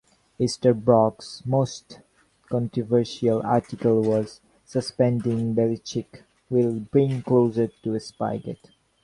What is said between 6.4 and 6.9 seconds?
will